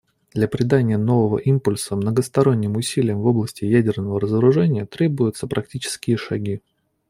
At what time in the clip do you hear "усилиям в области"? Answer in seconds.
2.75-3.65